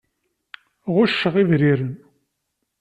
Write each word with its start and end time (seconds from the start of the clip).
Ɣucceɣ 0.93 1.33
ibriren. 1.41 1.91